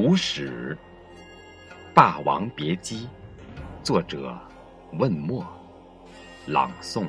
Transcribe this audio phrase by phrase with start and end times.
[0.00, 0.78] 古史，
[1.92, 3.08] 《霸王别姬》，
[3.82, 4.38] 作者
[4.92, 5.44] 问墨，
[6.46, 7.08] 朗诵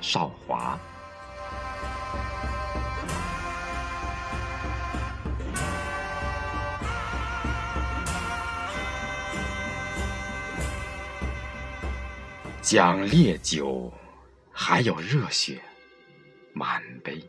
[0.00, 0.80] 少华。
[12.62, 13.92] 讲烈酒，
[14.50, 15.60] 还有热血，
[16.54, 17.22] 满杯。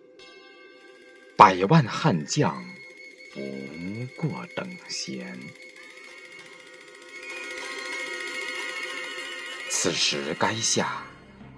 [1.35, 2.63] 百万悍将，
[3.33, 3.41] 不
[4.15, 5.39] 过等闲。
[9.69, 11.03] 此时垓下，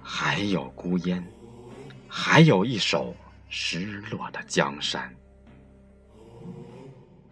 [0.02, 1.24] 还有孤烟，
[2.08, 3.14] 还有一首
[3.48, 5.14] 失落的江山。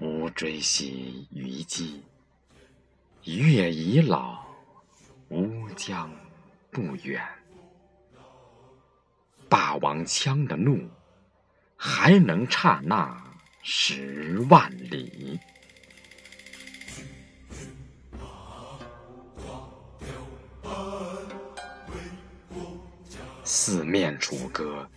[0.01, 2.03] 吾追昔虞姬，
[3.25, 4.45] 月已老，
[5.29, 6.11] 乌江
[6.71, 7.23] 不远。
[9.49, 10.91] 霸王枪的怒。
[11.85, 13.21] 还能刹那
[13.63, 15.39] 十万里。
[23.45, 24.89] 四面楚歌，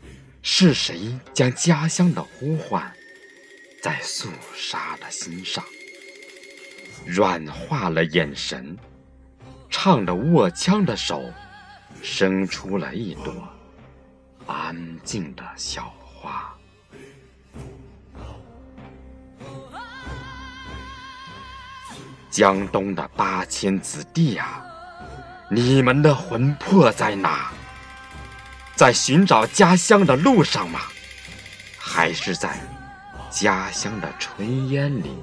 [0.42, 2.92] 是谁将家乡的呼唤
[3.82, 5.64] 在肃杀的心上，
[7.06, 8.76] 软化了眼神，
[9.70, 11.32] 唱着握枪的手，
[12.02, 13.48] 生出了一朵
[14.48, 16.55] 安静的小花。
[22.30, 24.64] 江东的八千子弟啊，
[25.50, 27.52] 你们的魂魄在哪？
[28.76, 30.82] 在寻找家乡的路上吗？
[31.78, 32.60] 还是在
[33.30, 35.18] 家乡的炊烟里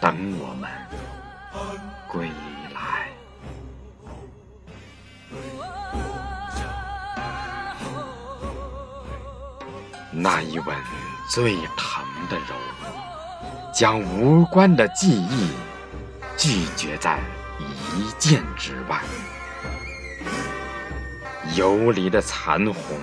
[0.00, 0.70] 等我们
[2.08, 2.30] 归
[2.72, 3.08] 来？
[10.10, 10.74] 那一吻
[11.28, 12.54] 最疼的柔，
[13.76, 15.50] 将无关的记忆。
[16.34, 17.18] 拒绝在
[17.58, 19.02] 一剑之外，
[21.54, 22.98] 游离的残红，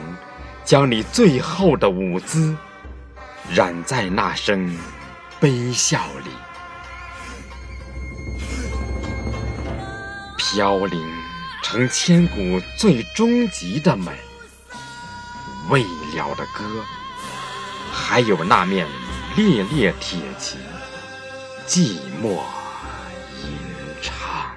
[0.65, 2.57] 将你最后的舞姿
[3.51, 4.75] 染在那声
[5.39, 6.31] 悲笑里，
[10.37, 10.99] 飘零
[11.61, 14.11] 成千古最终极的美，
[15.69, 16.83] 未了的歌，
[17.91, 18.87] 还有那面
[19.35, 20.59] 烈烈铁骑，
[21.67, 22.39] 寂寞
[23.41, 23.57] 吟
[23.99, 24.51] 唱。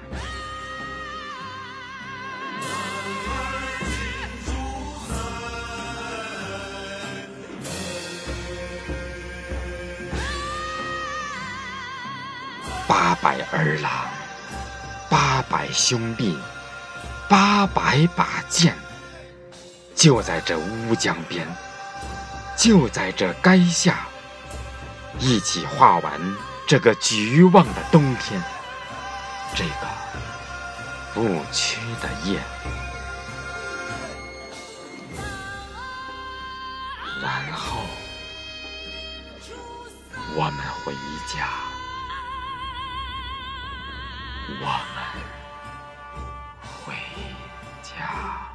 [12.87, 13.91] 八百儿郎，
[15.09, 16.37] 八百兄弟，
[17.27, 18.75] 八百把剑，
[19.95, 21.47] 就在这乌江边，
[22.55, 24.05] 就在这垓下，
[25.19, 26.35] 一起画完
[26.67, 28.41] 这个绝望的冬天，
[29.55, 29.87] 这个
[31.13, 32.39] 不屈的夜，
[37.21, 37.81] 然后
[40.35, 40.93] 我们回
[41.27, 41.49] 家。
[44.49, 44.97] 我们
[46.85, 46.93] 回
[47.81, 48.46] 家。